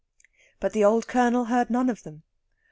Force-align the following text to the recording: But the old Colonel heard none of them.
But 0.59 0.73
the 0.73 0.83
old 0.83 1.07
Colonel 1.07 1.45
heard 1.45 1.69
none 1.69 1.87
of 1.87 2.01
them. 2.01 2.23